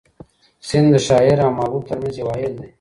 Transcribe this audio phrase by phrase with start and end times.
[0.67, 2.67] سیند د شاعر او محبوب تر منځ یو حایل دی.